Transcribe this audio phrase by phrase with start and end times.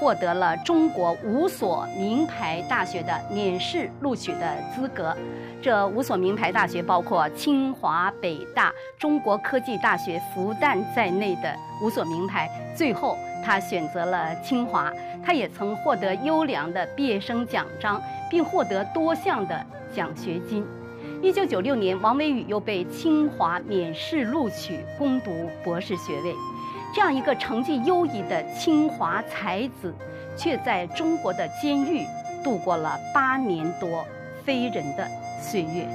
[0.00, 5.14] 获得了中国五所名牌大学的免试录取的资格。
[5.60, 12.48] 这五所名牌大学包括清华、北大、中国科技大学、复旦在内的五所名牌。
[12.74, 14.90] 最后，他选择了清华。
[15.22, 20.64] 他也曾获得优良的毕业生奖章，并获得多项的奖学金。
[21.20, 25.30] 一九九六年，王维宇又被清华免试录取，攻读
[25.62, 26.34] 博士学位。
[26.92, 29.94] 这样一个成绩优异的清华才子，
[30.36, 32.04] 却在中国的监狱
[32.42, 34.04] 度过了八年多
[34.44, 35.08] 非人的
[35.40, 35.86] 岁月。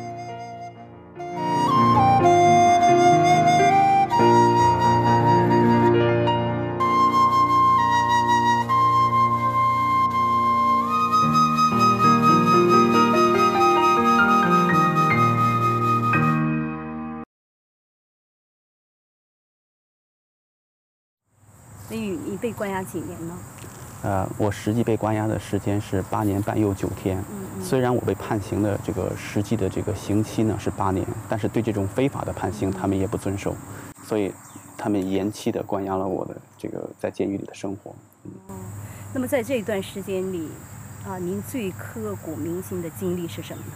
[22.55, 23.37] 关押几年呢？
[24.01, 27.23] 呃，我实际被关押的时间是八年半又九天。
[27.61, 33.55] 虽然我被判刑的这个实际的这个刑期呢是八年，但是对这种非法的判刑，他们也不遵守，
[34.03, 34.31] 所以
[34.77, 37.91] 他们延期的关押了我的这个在监狱里的生活。
[38.47, 38.55] 哦，
[39.13, 40.49] 那么在这段时间里，
[41.07, 43.71] 啊，您最刻骨铭心的经历是什么呢？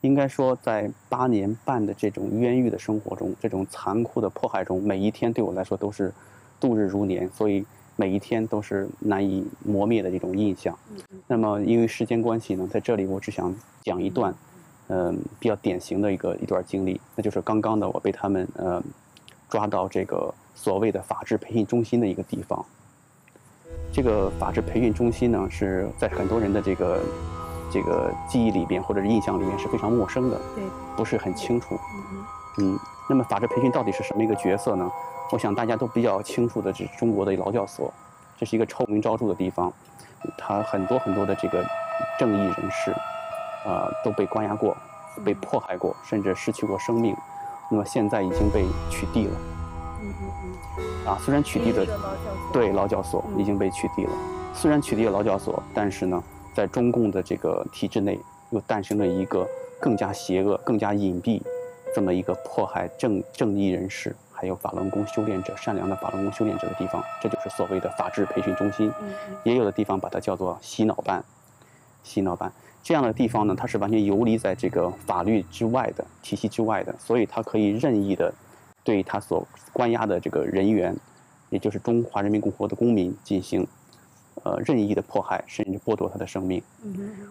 [0.00, 6.12] 应该说，在八年半的这种冤狱的生活中，这种残酷的迫害中，每一天对我来说都是。
[6.58, 7.64] 度日如年，所以
[8.00, 10.74] 每一天都是难以磨灭的这种印象。
[11.26, 14.34] 那么，因为时间关系呢，在这里我只想讲一段，
[14.88, 18.82] 嗯，比较典型的一个一段经历，那就是刚刚的我被他们呃
[19.50, 22.64] 抓到这个所谓的法治培训中心的一个地方。
[23.92, 27.00] 这个法治培训中心呢，是在很多人的这个
[27.70, 30.64] 这个记忆里边或者是印象里面是非常陌生的，对，
[30.96, 31.78] 不是很清楚。
[32.58, 32.78] 嗯，
[33.10, 34.88] 那么法治培训到底是什么一个角色呢？
[35.32, 37.92] 我想大家都比较清楚的，是中国的劳教所，
[38.38, 39.72] 这是一个臭名昭著的地方，
[40.38, 41.60] 它很多很多的这个
[42.20, 42.92] 正义人士，
[43.68, 44.76] 啊，都被关押过，
[45.24, 47.16] 被迫害过，甚至失去过生命。
[47.68, 49.32] 那么现在已经被取缔了。
[50.02, 51.08] 嗯嗯嗯。
[51.08, 51.84] 啊，虽然取缔的，
[52.52, 54.12] 对劳教所已经被取缔了。
[54.54, 56.22] 虽然取缔了劳教所，但是呢，
[56.54, 59.44] 在中共的这个体制内，又诞生了一个
[59.80, 61.42] 更加邪恶、更加隐蔽，
[61.94, 64.14] 这么一个迫害正正义人士。
[64.32, 68.90] 还有法轮功修炼者、善良的法轮功修炼者的地方，这就是所谓的法治培训中心。
[69.44, 71.22] 也有的地方把它叫做洗脑班。
[72.02, 72.50] 洗脑班
[72.82, 78.32] 这样的地方呢，它是完全游离在这个法律之外的体系之外的，所以它可以任意的
[78.82, 80.96] 对他所关押的这个人员，
[81.50, 83.66] 也就是中华人民共和国的公民进行
[84.44, 86.62] 呃任意的迫害，甚至剥夺他的生命。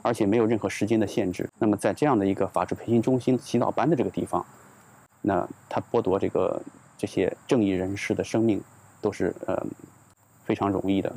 [0.01, 1.49] 而且没有任何时间的限制。
[1.59, 4.45] 那么在这样的一个法治培训中心洗脑班的这个地方，
[5.21, 6.61] 那他剥夺这个。
[7.01, 8.61] 这些正义人士的生命
[8.99, 9.65] 都是呃
[10.43, 11.15] 非常容易的，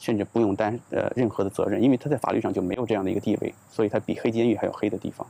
[0.00, 5.24] 甚至不用担呃任何的责任，因为他在法律上就没有这样的一个地位，所以他比黑监狱还要黑的地方。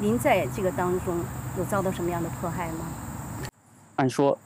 [0.00, 1.18] 您在这个当中
[1.58, 2.86] 有遭到什么样的迫害吗？
[3.96, 4.38] 按说，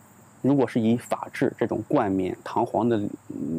[0.44, 3.00] 如果是以法治这种冠冕堂皇的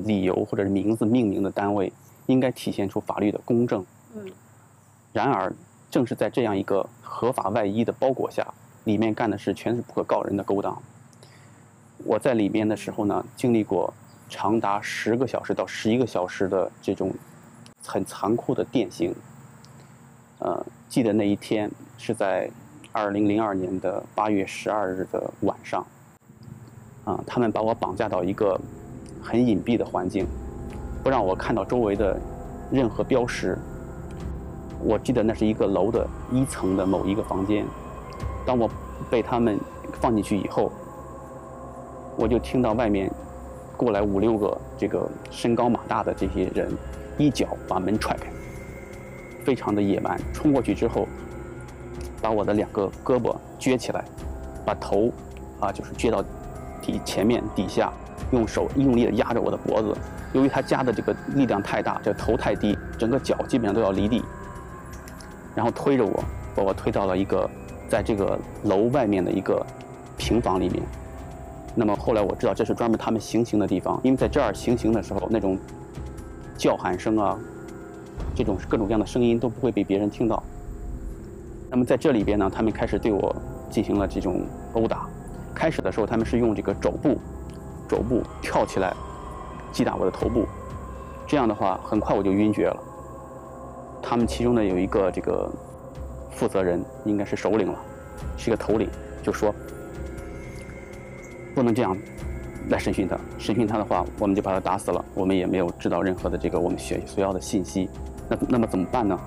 [0.05, 1.91] 理由或者是名字命名的单位，
[2.27, 3.83] 应该体现出法律的公正。
[4.13, 4.23] 嗯。
[5.11, 5.51] 然而，
[5.89, 8.45] 正是在这样一个合法外衣的包裹下，
[8.83, 10.79] 里面干的事全是不可告人的勾当。
[12.03, 13.91] 我在里面的时候呢，经历过
[14.29, 17.11] 长达十个小时到十一个小时的这种
[17.83, 19.11] 很残酷的电刑。
[20.37, 22.47] 呃，记得那一天是在
[22.91, 25.83] 二零零二年的八月十二日的晚上。
[27.05, 28.59] 啊，他们把我绑架到一个
[29.23, 30.27] 很隐蔽的环境，
[31.01, 32.19] 不让我看到周围的
[32.69, 33.57] 任何标识。
[34.83, 37.65] 我记得那是一个楼的一层的某一个房间。
[38.45, 38.69] 当我
[39.09, 39.57] 被他们
[40.01, 40.71] 放进去以后。
[42.17, 43.11] 我就听到外面
[43.75, 46.71] 过来五六个这个身高马大的这些人，
[47.17, 48.29] 一脚把门踹开，
[49.43, 51.05] 非常的野蛮，冲过去之后，
[52.21, 54.05] 把我的两个胳膊撅起来，
[54.65, 55.11] 把头
[55.59, 56.23] 啊就是撅到
[56.85, 57.91] 底前面底下，
[58.31, 59.95] 用手用力的压着我的脖子。
[60.33, 64.23] 由于他夹的这个力量太大，这头太低，整个脚基本上都要离地，
[65.55, 66.23] 然后推着我，
[66.53, 67.49] 把我推到了一个
[67.89, 69.65] 在这个楼外面的一个
[70.17, 70.83] 平房里面。
[71.73, 75.57] 那么后来我知道这是专门他们行刑的地方，因为在这儿行刑的时候，那种
[76.57, 77.37] 叫喊声啊，
[78.35, 80.41] 这种各种各样的声音都不会被别人听到。
[81.69, 83.35] 那么在这里边呢，他们开始对我
[83.69, 85.07] 进行了这种殴打。
[85.55, 87.17] 开始的时候，他们是用这个肘部，
[87.87, 88.93] 肘部跳起来
[89.71, 90.45] 击打我的头部，
[91.25, 92.77] 这样的话，很快我就晕厥了。
[94.03, 95.49] 他们其中呢有一个这个
[96.29, 97.79] 负责人，应该是首领了，
[98.37, 98.89] 是一个头领，
[99.23, 99.55] 就说。
[101.55, 101.97] 不能这样
[102.69, 103.17] 来审讯他。
[103.39, 105.03] 审讯他的话，我们就把他打死了。
[105.13, 107.89] 我们也没有知道任何的这个我们学所要的信息。
[108.27, 109.17] 那那么怎么办呢？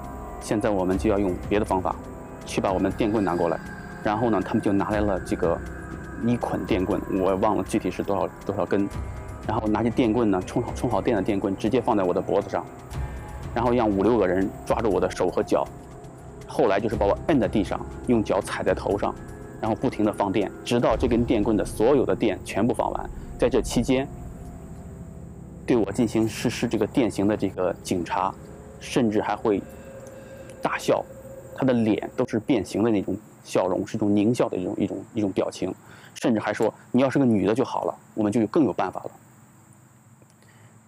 [0.41, 1.97] 现在我们就要用别的方法，
[2.45, 3.59] 去把我们电棍拿过来。
[4.05, 5.59] 然后呢，他们就拿来了这个
[6.27, 8.89] 一捆电棍，我忘了具体是多少多少根。
[9.47, 12.65] 然后拿起电棍呢，充好充好电的电棍，直接放在我的脖子上，
[13.55, 15.67] 然后让五六个人抓住我的手和脚。
[16.47, 19.15] 后来就是把我摁在地上，用脚踩在头上，
[19.61, 23.11] 然后不停地放电，直到这根电棍的所有的电全部放完。
[23.39, 24.07] 在这期间，
[25.65, 28.35] 对我进行实施这个电刑的这个警察，
[28.81, 29.63] 甚至还会
[30.61, 31.03] 大笑，
[31.57, 35.75] 他的脸都是变形的那种笑容，是一种狞笑的一种一种一种表情，
[36.21, 39.11] 甚至还说：“你要是个女的就好了，我们就更有办法了。”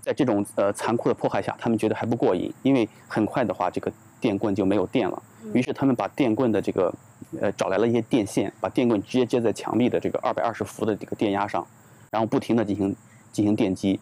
[0.02, 5.22] 在这种呃残酷的迫害下，他们觉得还不过瘾，因为很快的话，这个电棍就没有电了。
[5.52, 6.92] 于是他们把电棍的这个，
[7.40, 11.66] 呃，找来了一些电线，把电棍直接接在墙壁的这个二百二十伏的这个电压上，
[12.10, 12.96] 然后不停的进行
[13.30, 14.00] 进行电击，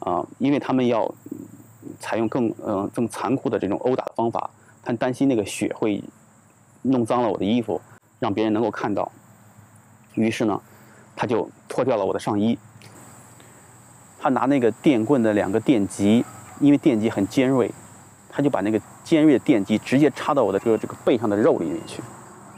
[0.00, 1.12] 啊，因为他们要
[1.98, 4.50] 采用更嗯更残酷的这种殴打的方法，
[4.82, 6.02] 他担心那个血会
[6.82, 7.80] 弄脏了我的衣服，
[8.18, 9.10] 让别人能够看到。
[10.14, 10.60] 于是呢，
[11.18, 12.56] 他就脱掉了我的上衣，
[14.20, 16.24] 他拿那个电棍的两个电极，
[16.60, 17.68] 因为电极很尖锐。
[18.30, 22.00] 他就把那个尖锐的电极直接插到我的这个这个背上的肉里面去，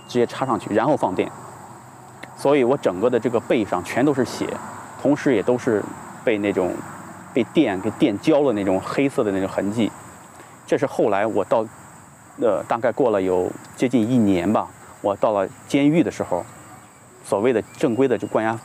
[0.06, 1.30] 直接插上去，然后放电。
[2.36, 4.46] 所以我整个的这个背上全都是血，
[5.00, 5.82] 同时也都是
[6.22, 6.74] 被那种
[7.32, 9.90] 被电给电焦了那种黑色的那种痕迹。
[10.66, 11.64] 这是后来我到，
[12.42, 14.68] 呃，大概过了有接近一年吧，
[15.00, 16.44] 我到了监狱的时候，
[17.30, 18.58] 所谓的正规的就关押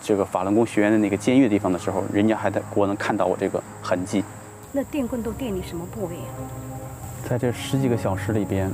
[0.00, 4.24] 这个法轮功学员的那个监狱的地方的时候，人家还在我能看到我这个痕迹。
[4.72, 6.32] 那电棍都电你什么部位啊？
[7.28, 8.72] 在这十几个小时里边，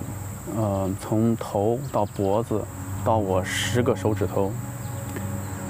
[0.57, 2.63] 呃，从头到脖子，
[3.05, 4.53] 到我十个手指头，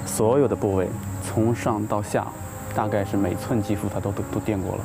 [0.05, 0.87] 所有的部位，
[1.25, 2.27] 从上到下，
[2.75, 4.81] 大概是每寸肌肤它都都都电过了，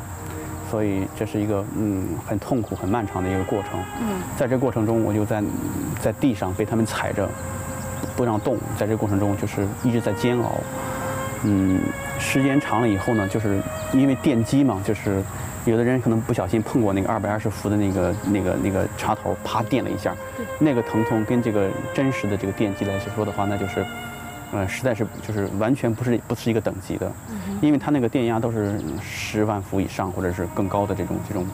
[0.71, 3.79] 所以这是一个嗯很痛苦、很漫长的一个过程。
[4.01, 5.45] 嗯，在这过程中，我就在
[6.01, 7.29] 在地上被他们踩着，
[8.17, 10.61] 不让动，在这个过程中就是一直在煎熬。
[11.45, 11.81] 嗯，
[12.19, 13.63] 时间长了以后呢，就是
[13.93, 15.23] 因为电击嘛，就是
[15.67, 20.17] 有的人可能不小心碰过那个二百二十伏的那个那个那个插头，啪电了一下，
[20.59, 23.87] 那个疼痛跟这个真实的这个电击来说的话，那就是，
[24.51, 27.09] 呃，实在是就是完全不是不是一个等级的，
[27.61, 31.47] 因为它那个电压都是十万伏以上或者是更高的这种这种，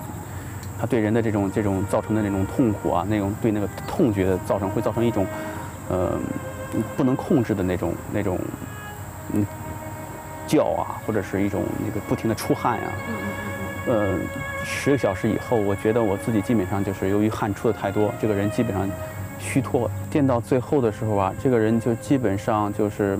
[0.80, 5.26] 它对人的这种这种造成的那种痛苦啊，那种对那个痛觉的造成会造成一种，
[5.88, 6.18] 呃，
[6.96, 8.38] 不能控制的那种那种，
[9.32, 9.46] 嗯。
[10.46, 12.92] 叫啊，或者是一种那个不停的出汗啊，
[13.86, 14.18] 呃，
[14.62, 18.86] 十个小时以后，我觉得我自己基本上就是由于汗出的太多，这个人基本上
[19.38, 19.90] 虚脱。
[20.10, 23.18] 电到最后的时候啊，这个人就基本上就是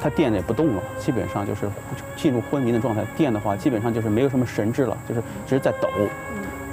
[0.00, 1.68] 他电的也不动了，基本上就是
[2.14, 3.04] 进入昏迷的状态。
[3.16, 5.88] 电的话，基本上就是没有什么神志了，就是只是在抖。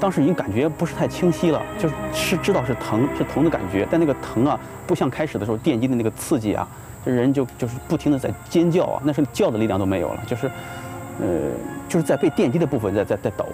[0.04, 6.68] 当时已经感觉不是太清晰了，就是是知道是疼，是疼的感觉，但那个疼啊，不像开始的时候电击的那个刺激啊。
[7.06, 10.48] 这人就就是不停的在尖叫啊，那是叫的力量都没有了，就是，
[11.22, 11.26] 呃，
[11.88, 13.46] 就是在被电击的部分在在在抖，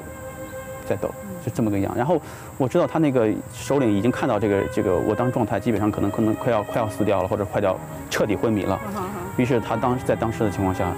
[0.87, 1.13] 在抖，
[1.45, 1.93] 就这么个样。
[1.95, 2.19] 然后
[2.57, 7.77] 我知道他那个首领已经看到这个这个我当时状态基本上可能可能快要快要死掉了，或者快要
[8.09, 8.79] 彻底昏迷了。
[9.37, 10.91] 于是他当在当时的情况下，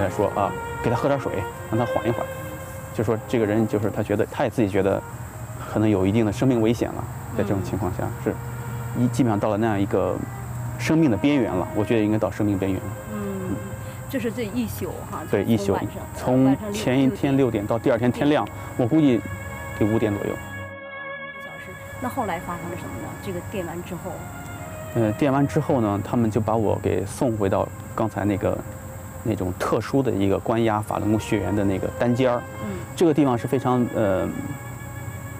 [0.00, 0.50] 来说啊，
[0.82, 1.30] 给他喝点水，
[1.70, 2.26] 让他缓一缓。
[2.96, 5.02] 就说这个人就是他觉得他也自己觉得
[5.70, 7.04] 可能有一定的生命危险了，
[7.36, 8.34] 在这种情况下是，
[8.98, 10.16] 一基本上到了那样一个。
[10.78, 12.86] 生命的边缘了，我觉得应该到生命边缘了。
[13.14, 13.56] 嗯，
[14.10, 15.22] 就是这一宿哈。
[15.30, 15.74] 对，一宿，
[16.14, 19.18] 从前一天六点到第二天天亮，我估计
[19.78, 20.34] 得五点左右。
[21.42, 23.08] 小时，那后来发生了什么呢？
[23.24, 24.12] 这个电完之后。
[24.96, 28.58] 呃，电完之后呢，他们就把我给送回到刚才那个
[29.26, 32.42] 那种特殊的一个关押法轮功学员的那个单间儿。
[32.62, 32.70] 嗯。
[32.94, 34.26] 这个地方是非常呃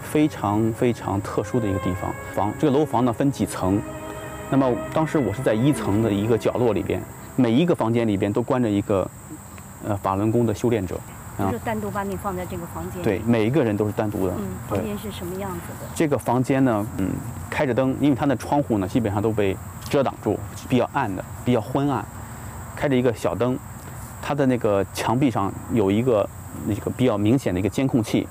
[0.03, 2.13] 非常非常特殊的一个地方。
[2.35, 3.81] 房这个楼房呢分几层。
[4.49, 7.03] 那么当时我是在一层的一个角落里边，
[7.35, 9.11] 每一个房间里边都关着一个，
[9.85, 11.01] 呃，法轮功的修炼者，
[11.51, 13.03] 就单独把你放在这个房间。
[13.03, 14.33] 对，每一个人都是单独的。
[14.39, 15.91] 嗯，房间是什么样子的？
[15.97, 17.11] 这个房间呢，嗯，
[17.51, 19.57] 开着灯，因为它的窗户呢基本上都被
[19.89, 20.39] 遮挡住，
[20.69, 22.05] 比较暗的，比较昏暗，
[22.77, 23.59] 开着一个小灯，
[24.21, 26.29] 它的那个墙壁上有一个
[26.67, 28.27] 那个比较明显的一个监控器。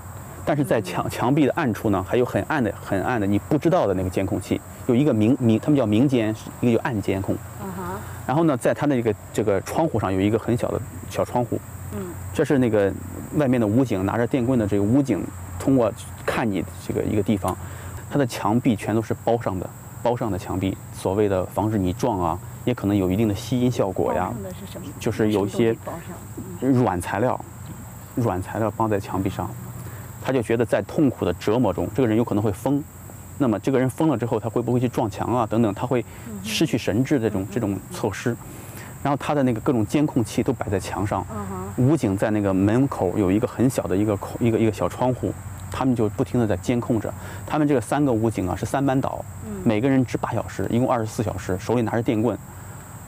[0.47, 7.35] 但是在墙墙壁的暗处呢，还有很暗的、很暗的你不知道的那个监控器，有一个明明，他们叫明监，一个叫暗监控。
[7.63, 7.99] 嗯哼。
[8.27, 11.59] 然后呢，在它那个这个窗户上有一个很小的小窗户。
[11.93, 11.99] 嗯。
[12.31, 12.93] 这是那个
[13.37, 15.25] 外面的武警拿着电棍的这个武警
[15.57, 15.91] 通过
[16.27, 17.57] 看你这个一个地方，
[18.11, 19.67] 它的墙壁全都是包上的，
[20.03, 24.33] 包上的墙壁，所谓的防止你撞啊，也可能有一定的吸音效果呀。
[24.99, 25.75] 就是有一些
[26.59, 27.39] 软材料，
[28.15, 29.49] 软材料放在墙壁上，
[30.21, 32.83] 他就觉得在痛苦的折磨中，这个人有可能会疯。
[33.37, 35.45] 那么这个人疯了之后，他会不会去撞墙啊？
[35.45, 36.03] 等等，他会
[36.43, 38.35] 失去神智这种这种措施。
[39.03, 41.23] 然后他的那个各种监控器都摆在墙上，
[41.77, 45.31] 武警在那个门口有一个很小的一个口一个一个小窗户，
[45.69, 47.13] 他们就不停的在监控着。
[47.45, 49.23] 他们这个三个武警啊是三班倒，
[49.63, 52.35] 每个人值八小时，一共二十四小时，手里拿着电棍，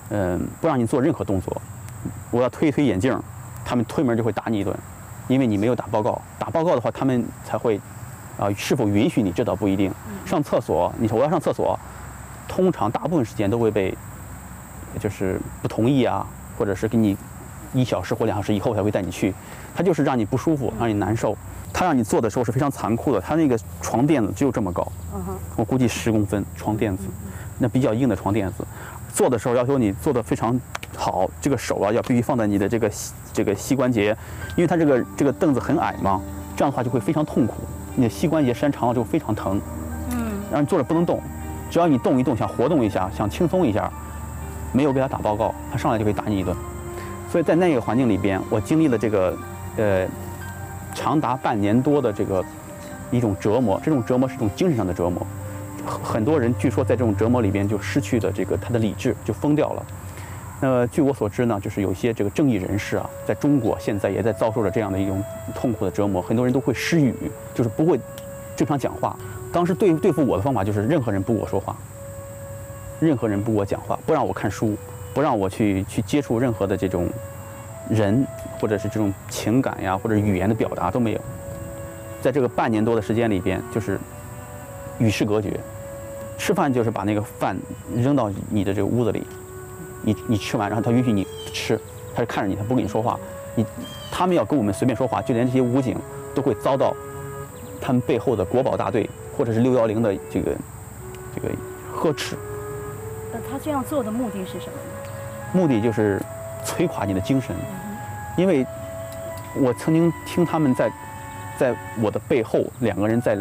[0.09, 1.61] 嗯，不让你做任何动作。
[2.31, 3.17] 我要推一推眼镜，
[3.65, 4.75] 他们推门就会打你一顿，
[5.27, 6.21] 因为你没有打报告。
[6.39, 7.79] 打报告的话，他们才会。
[8.39, 9.31] 啊，是否允许你？
[9.31, 9.91] 这倒不一定。
[10.23, 11.75] 上厕所，你说我要上厕所，
[12.47, 13.97] 通常大部分时间都会被，
[14.99, 16.23] 就是不同意啊，
[16.55, 17.17] 或者是给你
[17.73, 19.33] 一小时或两小时以后才会带你去。
[19.75, 21.35] 他就是让你不舒服，让你难受。
[21.73, 23.19] 他让你坐的时候是非常残酷的。
[23.19, 24.87] 他那个床垫子只有这么高，
[25.55, 27.05] 我估计十公分床垫子，
[27.57, 28.63] 那比较硬的床垫子。
[29.17, 30.61] 坐的时候要求你做得非常
[30.95, 32.91] 好，这个手啊要必须放在你的这个
[33.33, 34.15] 这个膝关节，
[34.55, 36.21] 因为它这个这个凳子很矮嘛，
[36.55, 37.55] 这样的话就会非常痛苦。
[37.95, 39.59] 你的膝关节伸长了就非常疼，
[40.11, 41.19] 嗯，然后你坐着不能动，
[41.71, 43.91] 只要你动一动，想活动一下，想轻松一下，
[44.71, 46.55] 没有给他打报告，他上来就可以打你一顿。
[47.31, 49.35] 所以在那个环境里边，我经历了这个，
[49.77, 50.07] 呃，
[50.93, 52.45] 长达半年多的这个
[53.09, 55.25] 一种折磨，这种折磨是一种精神上的折磨。
[55.87, 59.85] 很多人据说在这种折磨里边就失去了这个他的理智，就疯掉了。
[60.59, 65.23] 那据我所知呢，就是有些这个正义人士啊，在中国现在也在遭受着这样的一种
[65.55, 67.13] 痛苦的折磨，很多人都会失语，
[67.53, 67.99] 就是不会
[68.55, 69.15] 正常讲话。
[69.53, 71.75] 当时对对付我的方法就是任何人不跟我说话，
[72.99, 74.75] 任何人不跟我讲话，不让我看书，
[75.13, 77.07] 不让我去去接触任何的这种
[77.89, 78.25] 人
[78.59, 81.21] 或者是这种情感呀或者语言的表达都没有。
[82.19, 83.99] 在这个半年多的时间里边，就是
[84.97, 85.59] 与世隔绝，
[86.37, 87.57] 吃饭就是把那个饭
[87.95, 89.25] 扔到你的这个屋子里。
[90.03, 91.77] 你你吃完，然后他允许你吃，
[92.15, 93.19] 他是看着你，他不跟你说话。
[93.55, 93.65] 你
[94.11, 95.97] 他们要跟我们随便说话，就连这些武警
[96.33, 96.95] 都会遭到
[97.81, 100.55] 他们背后的国保大队或者是六幺零的这个
[101.35, 101.49] 这个
[101.93, 102.37] 呵斥。
[103.33, 105.51] 那他这样做的目的是什么呢？
[105.51, 106.21] 目的就是
[106.63, 107.55] 摧垮你的精神，
[108.37, 108.65] 因为
[109.55, 110.91] 我曾经听他们在
[111.57, 113.35] 在我的背后两个人在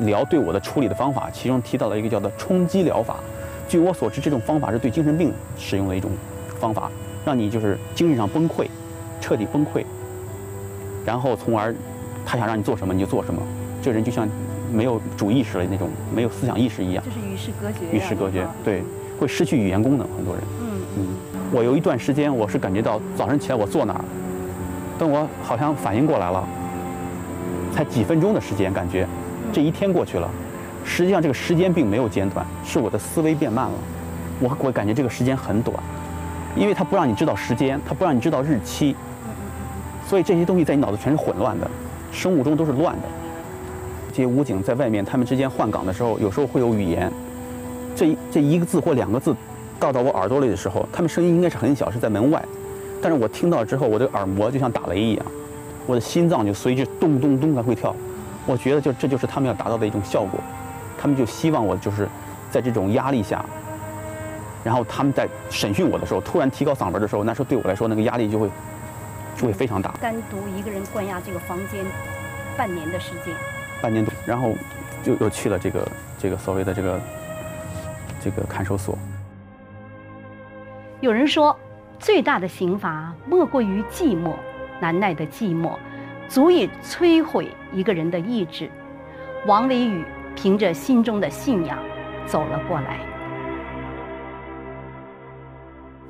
[0.00, 3.16] 聊对我的处理的方法，其中提到了一个叫做冲击疗法。
[3.68, 6.10] 据我所知，这种方法是对精神病使用的一种
[6.58, 6.90] 方法，
[7.24, 8.66] 让你就是精神上崩溃，
[9.20, 9.84] 彻底崩溃，
[11.04, 11.74] 然后从而
[12.24, 13.42] 他想让你做什么你就做什么，
[13.82, 14.26] 这人就像
[14.72, 18.82] 没有主意识了那种，没有思想意识一样，就是与世隔绝，与世隔绝，对，
[19.18, 20.42] 会失去语言功能，很多人。
[20.60, 20.68] 嗯。
[20.96, 21.06] 嗯，
[21.52, 24.04] 我有一段时间我是感觉到早上起来我坐那儿，
[24.98, 26.48] 等我好像反应过来了，
[27.72, 29.06] 才几分钟的时间，感觉
[29.52, 30.30] 这一天过去了。
[30.84, 33.74] 实际上这个时间并没有间断，是我的思维变慢了。
[34.40, 35.76] 我我感觉这个时间很短，
[36.56, 38.96] 因为他不让你知道时间，他不让你知道日期，
[40.06, 41.70] 所以这些东西在你脑子全是混乱的，
[42.10, 43.02] 生物钟都是乱的。
[44.12, 47.12] 这些武警在外面，他们之间换岗的时候，有时候会有语言，
[47.94, 49.36] 这这一个字或两个字
[49.78, 52.42] 到到我耳朵里的时候，他们声音应该是很小，是在门外，
[53.02, 55.26] 但是我听到之后，我的耳膜就像打雷一样，
[55.86, 57.94] 我的心脏就随之咚咚咚的会跳。
[58.48, 60.40] 我觉得就这就是他们要达到的一种效果。
[61.00, 62.08] 他们就希望我就是
[62.50, 63.44] 在这种压力下，
[64.64, 68.50] 然后他们在审讯我的时候，突然提高嗓门的时候，那时候对我来说那个压力就会
[69.36, 69.94] 就会非常大。
[70.00, 71.84] 单独一个人关押这个房间
[72.56, 73.32] 半年的时间，
[73.80, 74.52] 半年多，然后
[75.04, 75.88] 就又去了这个
[76.18, 77.00] 这个所谓的这个
[78.20, 78.98] 这个看守所。
[81.00, 81.56] 有人说，
[82.00, 84.34] 最大的刑罚莫过于寂寞，
[84.80, 85.76] 难耐的寂寞，
[86.28, 88.70] 足以摧毁一个人的意志。
[89.46, 90.04] 王维宇。
[90.40, 91.76] 凭着心中的信仰
[92.24, 93.00] 走了过来。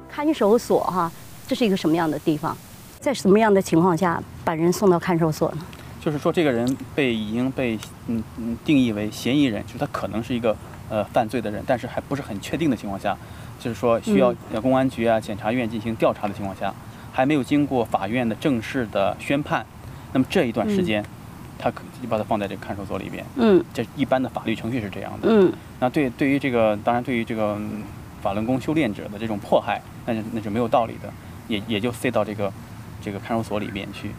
[0.06, 1.10] 看守所哈，
[1.46, 2.54] 这是一个什么样的地方？
[3.00, 5.64] 在什么样的情况下把人送到看守所呢？
[5.98, 10.54] 就是说，这个人被已经被嗯嗯定义为嫌疑人，就是他可能是一个
[10.90, 13.16] 呃犯罪的人，但是还不是很确定的情况下，
[13.58, 16.74] 就是说需要公安局啊、检察院进行调查的情况下，
[17.12, 19.64] 还没有经过法院的正式的宣判，
[20.12, 21.04] 那么这一段时间。
[21.60, 27.58] 他可就把它放在这个看守所里边，嗯，这一般的法律程序是这样的，嗯，那对对于这个，当然对于这个
[28.22, 31.12] 法轮功修炼者的这种迫害，那是那是没有道理的，
[31.48, 32.52] 也也就塞到这个
[33.02, 34.12] 这个看守所里面去，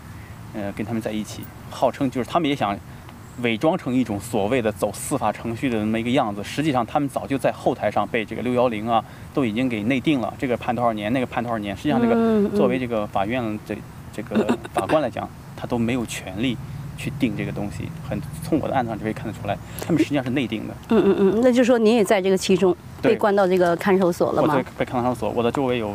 [0.54, 2.78] 呃，跟他们在一起，号称就是他们也想
[3.42, 9.02] 伪装成一种所谓的走司法程序的那么一个样子，实际上他们早就在后台上被这个六幺零啊
[9.34, 13.74] 都已经给内定了，这个判多少年，那个判多少年，实际上这个作为这个法院这
[14.12, 15.26] 这个法官来讲，
[15.60, 16.56] 他都没有权利。
[17.02, 20.74] 去定这个东西，很从我的案子上就可以看得出来，他们实际上是内定的。
[20.90, 24.54] 嗯嗯嗯，那就说您也在这个其中被关到这个看守所了吗？
[24.58, 25.92] 我被看守所，我的周围有，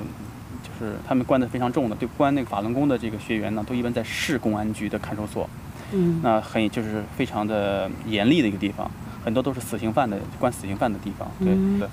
[0.62, 5.46] 就是他们关的非常重的，对关那个法轮功的这个学员呢，都一般在市公安局的看守所。
[5.92, 8.90] 嗯，那很就是非常的严厉的一个地方，
[9.22, 11.30] 很多都是死刑犯的关死刑犯的地方。
[11.38, 11.86] 对对，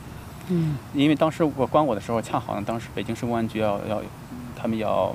[0.47, 4.01] 嗯，因为当时我关我的时候，恰好呢，当时北京市公安局要要
[4.55, 5.13] 他们要。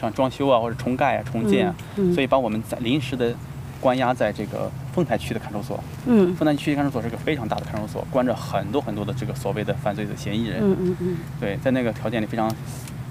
[0.00, 1.74] 上装修啊，或者重盖啊、重建啊，
[2.14, 3.34] 所以把我们在临时的
[3.80, 5.82] 关押在这个丰台区的看守所。
[6.06, 10.60] 嗯，丰台区看守所是个非常大的看守所，关着很多很多的这个所谓的犯罪的嫌疑人。
[10.60, 11.16] 嗯嗯嗯。
[11.40, 12.54] 对，在那个条件里非常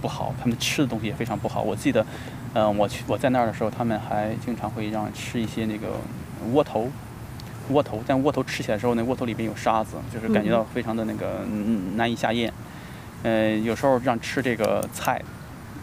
[0.01, 1.61] 不好，他们吃的东西也非常不好。
[1.61, 2.05] 我记得，
[2.53, 5.87] 嗯，我去我在那儿的时候，他们还经常会让吃一些那个
[6.51, 6.87] 窝头，
[7.69, 11.45] 窝头，但窝头吃起来的时候，那窝头里边有沙子，就是感觉到非常的那个
[11.95, 12.51] 难以下咽。
[13.23, 15.19] 嗯，有时候让吃这个菜，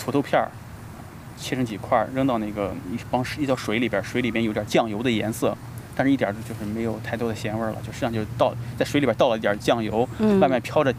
[0.03, 0.51] 土豆片儿。
[1.39, 5.57] 切成几块，扔到那个一帮一到水里边，水里边有点酱油的颜色，
[5.97, 10.09] 但是一点就是没有太多的咸味了，就实际上就倒在水里边倒了一点酱油，
[10.41, 10.95] 外面飘着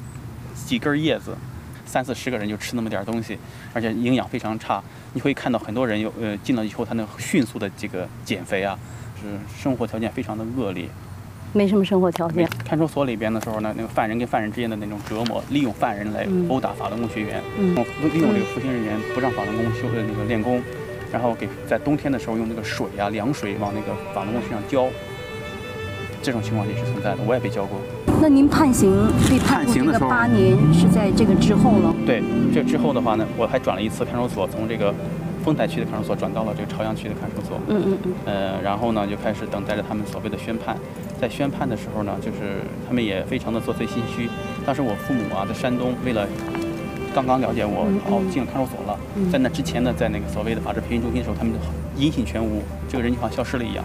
[0.65, 1.37] 几根叶子，
[1.85, 3.37] 三四十个人就吃那么点东西，
[3.73, 4.83] 而且营养非常差。
[5.13, 8.77] 你会看到很多人有呃进了以后，他能迅速的这个减肥啊，
[9.21, 10.89] 是生活条件非常的恶劣。
[11.53, 12.47] 没什么生活条件。
[12.65, 20.61] 看守所里边的时候呢，那个犯人跟犯人之间的那种折磨，利用犯人来殴打法轮功学员，利用这个服刑人员不让法轮功修的那个练功，
[21.11, 24.87] 然后给在冬天的时候用那个水啊凉水往那个法轮功身上浇，
[26.21, 27.17] 这种情况也是存在的。
[27.25, 27.79] 我也被浇过。
[28.19, 28.91] 那您判刑
[29.29, 31.93] 被判刑的八年是在这个之后了？
[32.05, 34.93] 对，这之后的话呢，我还转了一次看守所，从这个。
[35.43, 37.59] 丰台区的看守所转到了这个朝阳区的看守所。
[37.67, 38.13] 嗯嗯嗯。
[38.23, 40.77] 呃，然后呢，就开始等待着他们所谓的宣判。
[41.19, 44.29] 在宣判的时候呢，就是他们也非常的作贼心虚。
[44.65, 46.27] 当时我父母啊，在山东，为了
[47.13, 48.99] 刚刚了解我，然后进了看守所了。
[49.31, 51.53] 在那之前呢，在那个所谓的法制培训中心的时候，他们
[51.95, 53.83] 音信全无，这个人就好像消失了一样。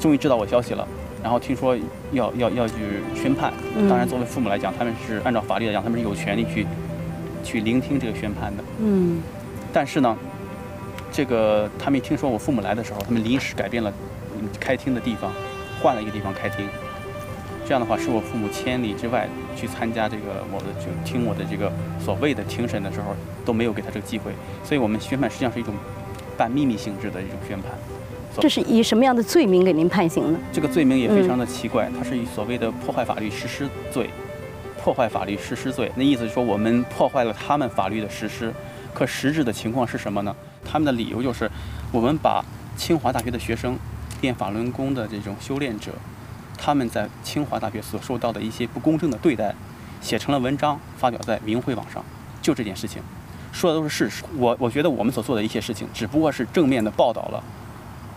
[0.00, 0.86] 终于知道我消息了，
[1.22, 1.76] 然后听说
[2.12, 2.74] 要要要去
[3.14, 3.52] 宣判。
[3.88, 6.66] 当然，作为父母来讲，他们是按照法律来讲，他们是有权利去
[7.44, 8.64] 去聆听这个宣判的。
[8.80, 9.20] 嗯。
[9.72, 10.16] 但是呢。
[11.10, 13.90] 这个他们一听说我父母来的时候，他们临时改变了
[14.60, 15.32] 开庭的地方，
[15.80, 16.66] 换了一个地方开庭。
[17.66, 23.14] 这样的话，是我父母千里之外去参加这个我的就听我的这个所谓的庭审的时候，
[23.44, 24.32] 都没有给他这个机会。
[24.64, 25.74] 所以我们宣判实际上是一种
[26.36, 27.72] 半秘密性质的一种宣判。
[28.40, 30.38] 这是以什么样的罪名给您判刑呢？
[30.52, 34.08] 这个罪名也非常的奇怪，它是以所谓的破坏法律实施罪，
[34.82, 35.92] 破坏法律实施罪。
[35.94, 38.52] 那意思是说我们破坏了他们法律的实施。
[38.94, 40.34] 可实质的情况是什么呢？
[40.64, 41.50] 他们的理由就是，
[41.92, 42.42] 我们把
[42.76, 43.76] 清华大学的学生
[44.20, 45.92] 练法轮功的这种修炼者，
[46.56, 49.54] 他们在清华大学所受到的一些不公正的对待，
[50.00, 52.04] 写成了文章发表在明慧网上。
[52.40, 53.02] 就这件事情，
[53.52, 54.24] 说的都是事实。
[54.36, 57.42] 我我觉得我们所做的一些事情，只不过是正面的报道了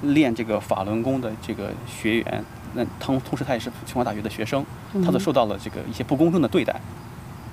[0.02, 4.66] 练这个法轮功的这个学员，那同同时他也是清华大学的学生，
[5.04, 6.80] 他所受到了这个一些不公正的对待，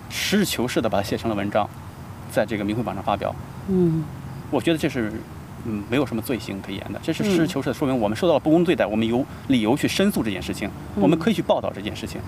[0.08, 1.68] 实事求是的把它写成了文章。
[2.30, 3.34] 在这个明慧网上发表，
[3.68, 4.04] 嗯，
[4.50, 5.10] 我觉得这是
[5.66, 12.20] 嗯没有什么罪行可言的，这是实事求是的说明我们受到了不公对待，我们有理由去申诉这件事情，我们可以去报道这件事情，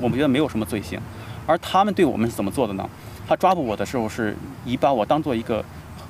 [0.00, 0.98] 我们觉得没有什么罪行，
[1.46, 2.88] 而他们对我们是怎么做的呢？
[3.28, 5.64] 他抓捕我的时候是以把我当做一个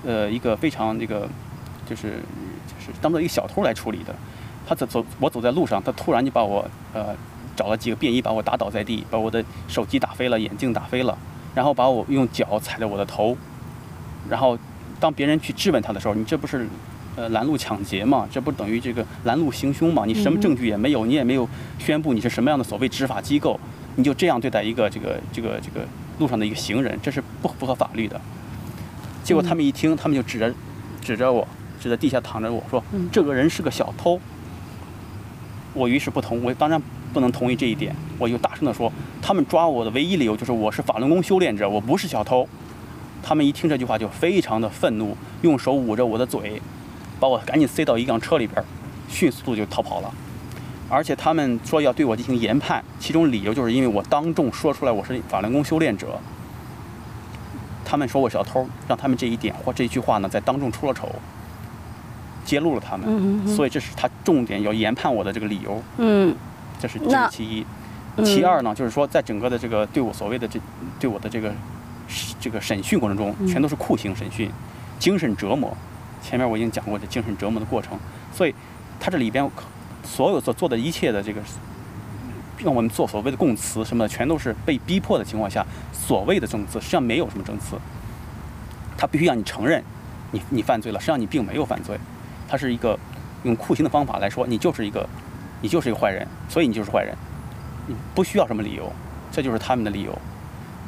[0.05, 1.29] 呃一个非常那个
[1.87, 2.13] 就是
[2.67, 4.15] 就是当做一个小偷来处理的，
[4.67, 7.15] 他走走我走在路上，他突然就把我呃
[7.55, 11.17] 找了几个便衣把我打倒在地，把我的手机打飞了，眼镜打飞了。
[11.53, 13.37] 然后把我用脚踩着我的头，
[14.29, 14.57] 然后
[15.01, 16.69] 当别人去质问他的时候，你这不是
[17.17, 18.29] 呃拦路抢劫吗？
[18.31, 20.05] 这不等于这个拦路行凶吗？
[20.07, 23.59] 你什么证据也没有，你也没有宣布你是什么样的所谓执法机构，
[23.97, 25.87] 你就这样对待一个这个这个这个
[26.19, 28.21] 路上的一个行人，这是不符合法律的。
[29.25, 30.55] 结果他们一听，他们就指着
[31.01, 31.49] 指着我，
[31.81, 34.21] 指着地下躺着我说：“这个人是个小偷。”
[35.75, 36.81] 我于是不同，我当然。
[37.13, 42.49] 不能同意这一点，我就大声地说：“他们抓我的唯一理由就是我是法轮功修炼者，我不是小偷。”
[43.23, 46.61] 他们一听这句话就非常的愤怒，用手捂着我的嘴，
[47.19, 48.63] 把我赶紧塞到一辆车里边，
[49.09, 50.13] 迅速就逃跑了。
[50.89, 56.19] 而且他们说要对我进行研判，其中理由就是因为我当众说出来我是法轮功修炼者。
[57.85, 61.09] 他们说我小偷，让他们这一点或这一句话呢，在当众出了丑，
[62.45, 65.83] 揭露了他们，所以这是他重点要研判我的这个理由。
[65.99, 66.35] 嗯。
[66.81, 67.67] 这是这是其一，
[68.25, 70.59] 其二呢，就是说，在整个的这个对我所谓的这
[70.99, 71.53] 对我的这个
[72.41, 74.51] 这个审讯过程中，全都是酷刑审讯，
[74.99, 75.77] 精神折磨。
[76.23, 77.99] 前面我已经讲过这精神折磨的过程，
[78.33, 78.55] 所以
[78.99, 79.49] 他这里边
[80.05, 81.41] 所有所做的一切的这个
[82.59, 87.77] 让我们做所谓的供词什么的，全都是被逼迫的情况下所谓的证词，实际上没有什么证词。
[88.99, 89.83] 他必须让你承认
[90.31, 91.99] 你你犯罪了，实际上你并没有犯罪，
[92.47, 92.99] 他是一个
[93.45, 95.09] 用酷刑的方法来说，你就是一个，
[95.63, 97.17] 你就是一个坏人，所以你就是坏人，
[97.87, 98.93] 你不需要什么理由，
[99.33, 100.17] 这就是他们的理由。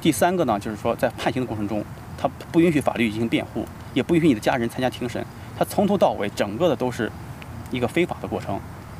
[0.02, 1.82] 第三个呢，就是说在判刑的过程中，
[2.18, 5.24] 他不允许法律进行辩护，也不允许你的家人参加庭审，
[5.56, 7.10] 他从头到尾整个的都是
[7.70, 8.58] 一个非法的过程。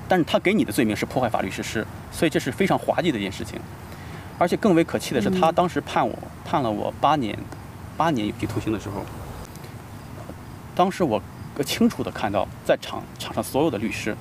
[0.09, 3.59] 但是他给你的罪名是破坏法律实施，所以这是非常滑稽的一件事情。
[4.39, 7.37] 而且更为可气的是，他当时判我判了我八年，
[7.97, 9.05] 八年有期徒刑的时候，
[10.77, 11.21] 当时我
[11.65, 14.17] 清楚的看到，在场场上所有的律师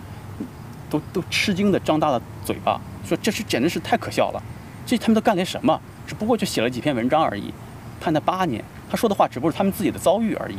[0.89, 4.41] 都都吃惊的张大了嘴巴，说这是简直是太可笑了，
[4.85, 5.79] 这他们都干了什么？
[6.11, 7.53] 只不过就写了几篇文章而已，
[8.01, 8.61] 判他八年。
[8.89, 10.57] 他说的话只不过是他们自己的遭遇而已，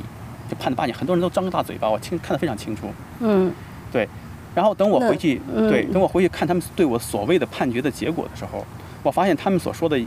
[0.48, 0.96] 就判他八年。
[0.96, 2.86] 很多人都张个大嘴巴，我清看得非常清楚。
[3.20, 3.52] 嗯，
[3.92, 4.08] 对。
[4.54, 8.64] 然后等我回去，对，等我回去看他们对我所谓的判决的结果的时候，
[9.02, 10.00] 我发现他们所说的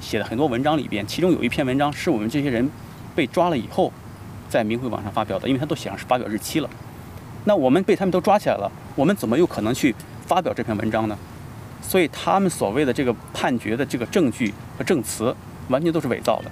[0.00, 2.68] 写的很多文章里边，其中有一篇文章是我们这些人
[3.14, 3.92] 被抓了以后
[4.48, 6.68] 在明慧网上发表的，因为他都写上是发表日期了。
[7.44, 9.94] 那我们被他们都抓起来了，我们怎么有可能去
[10.26, 11.16] 发表这篇文章呢？
[11.86, 15.32] 所以他们所谓的这个判决的这个证据和证词，
[15.68, 16.50] 完全都是伪造的。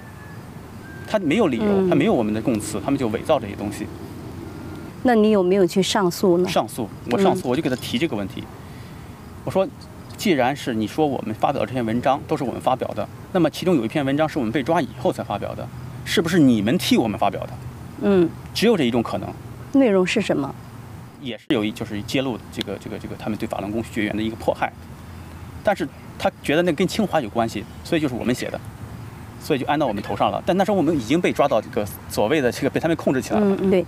[1.07, 3.85] 他没有理由，他没有我们的供词，他们就伪造这些东西。
[5.01, 6.47] 那你有没有去上诉呢？
[6.47, 8.43] 上诉，我上诉，我就给他提这个问题。
[9.43, 9.67] 我说，
[10.15, 15.67] 既然是你说我们发表这篇文章都是我们发表的，那么其中有一篇文章是我们被抓以后才发表的，
[16.05, 17.49] 是不是你们替我们发表的？
[18.03, 19.27] 嗯，只有这一种可能。
[19.73, 20.53] 内容是什么？
[21.21, 24.71] 也是有一就是揭露这个这个这个他们对法轮功学员的一个迫害。
[25.63, 25.87] 但是
[26.19, 28.59] 他觉得那跟清华有关系，所以就是我们写的，
[29.41, 30.41] 所以就安到我们头上了。
[30.45, 33.57] 但那时候我们已经被抓到这个所谓的这个被他们控制起来了。
[33.61, 33.85] 嗯，对。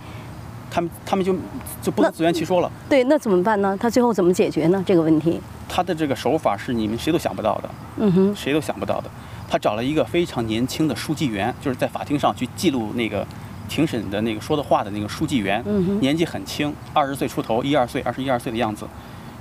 [0.71, 1.33] 他们他们就
[1.81, 2.69] 就不能自圆其说了。
[2.89, 3.77] 对，那怎么办呢？
[3.79, 4.83] 他最后怎么解决呢？
[4.85, 5.39] 这个问题？
[5.69, 7.69] 他的这个手法是你们谁都想不到的。
[7.97, 8.35] 嗯哼。
[8.35, 9.09] 谁都想不到的。
[9.47, 13.25] 他找了一个非常年轻的书记员，就是在法庭上去记录那个
[13.69, 15.63] 庭审的那个说的话的那个书记员。
[15.65, 15.97] 嗯。
[16.01, 18.85] 年纪很轻，二十岁出头，一二岁，二十一二岁的样子。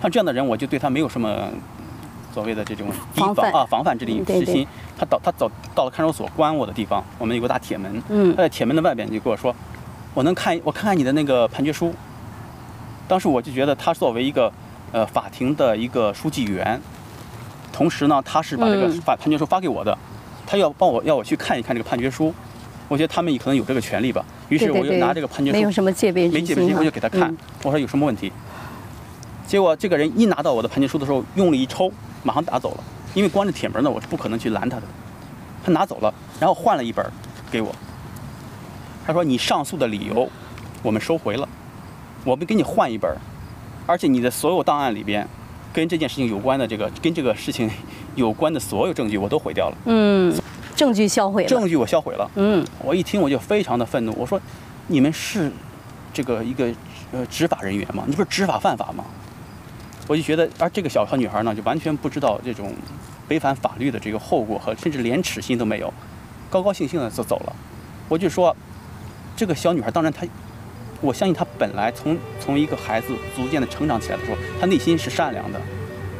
[0.00, 1.48] 像这样的人，我就对他没有什么
[2.34, 4.66] 所谓的这种防范啊防范之力之心。
[4.98, 8.02] 他到他走到了看守所关我的地方，我们有个大铁门。
[8.08, 8.34] 嗯。
[8.34, 9.54] 他在铁门的外边就跟我说。
[10.14, 11.92] 我能看，我看看你的那个判决书。
[13.08, 14.52] 当时我就觉得，他作为一个
[14.92, 16.80] 呃法庭的一个书记员，
[17.72, 19.98] 同时呢，他是把这个法判决书发给我的，
[20.46, 22.32] 他要帮我要我去看一看这个判决书。
[22.86, 24.24] 我觉得他们可能有这个权利吧。
[24.48, 27.36] 于是我就拿这个判决书，没有什么戒备没戒备心，我就给他看。
[27.64, 28.30] 我说有什么问题？
[29.48, 31.90] 结果这个人一拿到我的判决书的时候，用力一抽，
[32.24, 32.84] 马上打走了。
[33.14, 34.82] 因为关着铁门呢，我是不可能去拦他的。
[35.64, 37.06] 他拿走了，然后换了一本
[37.48, 37.72] 给我。
[39.06, 40.28] 他说：“你上诉的理由，
[40.82, 41.48] 我们收回了，
[42.24, 43.16] 我们给你换一本，
[43.86, 45.26] 而且你的所有档案里边，
[45.72, 47.70] 跟这件事情有关的这个，跟这个事情
[48.14, 49.76] 有关的所有证据，我都毁掉了。
[49.84, 50.34] 嗯，
[50.74, 51.48] 证据销毁了。
[51.48, 52.30] 证据我销毁了。
[52.34, 54.40] 嗯，我一听我就非常的愤怒，我说，
[54.86, 55.52] 你们是
[56.12, 56.72] 这个一个
[57.12, 58.04] 呃执法人员吗？
[58.06, 59.04] 你不是执法犯法吗？
[60.06, 62.72] 我就觉得，而这个小小女孩呢，就完全不知道这种
[63.28, 65.92] 违反法律的这个后果和甚至廉耻心都没有，
[66.50, 67.56] 高高兴兴的就走了。
[68.08, 68.54] 我就说。”
[69.36, 70.24] 这个小女孩，当然她，
[71.00, 75.60] 我相信她本来从从一个孩子逐渐的成长起来的时候，她内心是善良的。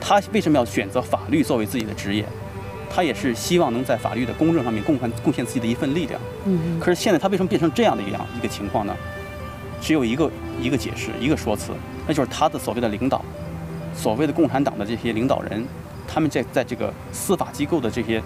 [0.01, 2.27] 她为什么要选择法律作为自己的职业？
[2.91, 6.21] 她也是希望能在法律的公正上面贡献贡献自己的一份力量。
[6.45, 6.81] 嗯。
[6.81, 8.93] 可是现在她为什么变成这样的一样一个情况呢？
[9.81, 10.29] 只有一个
[10.61, 11.71] 一个解释，一个说辞，
[12.09, 13.25] 那就是她的所谓的领导，
[13.95, 15.65] 所谓的共产党的这些领导人，
[16.07, 18.23] 他们在在这个司法机构的这些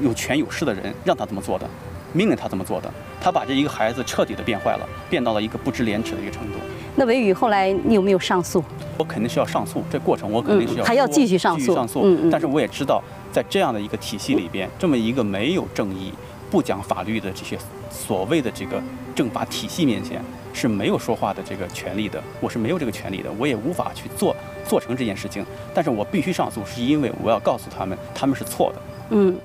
[0.00, 1.68] 有权有势的人，让他这么做的。
[2.14, 6.58] 命令他这么做的，他把这一个孩子彻底的变坏了，变到了一个不知廉耻的一个程度。
[6.94, 8.62] 那韦宇后来你有没有上诉？
[8.98, 11.74] 我肯定是要上诉，这过程我肯定是要还要继续上诉。
[11.74, 12.02] 上诉。
[12.04, 12.30] 嗯嗯。
[12.30, 16.12] 但是我也知道，在这样的一个体系里边，这么一个没有正义、
[16.50, 17.56] 不讲法律的这些
[17.90, 18.78] 所谓的这个
[19.14, 20.22] 政法体系面前，
[20.52, 22.22] 是没有说话的这个权利的。
[22.42, 25.44] 我是没有这个权利的，我也无法去做做成这件事情。
[25.74, 28.82] 但是我必须上诉，是因为我要告诉他们，他们是错的。
[29.10, 29.38] 嗯。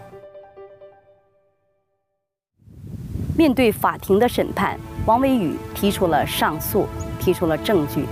[3.37, 6.87] 面对法庭的审判，王伟宇提出了上诉，
[7.19, 8.05] 提出了证据。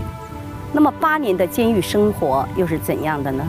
[0.71, 3.43] 那么八年的监狱生活又是怎样的呢？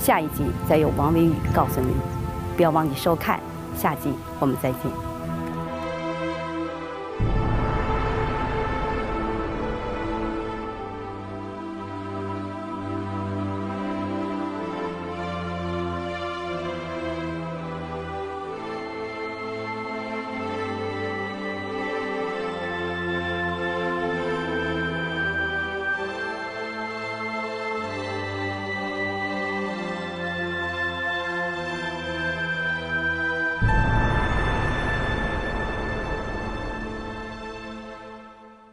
[0.00, 1.92] 下一集再由王伟宇告诉您。
[2.56, 3.38] 不要忘记收看，
[3.76, 5.11] 下集我们再见。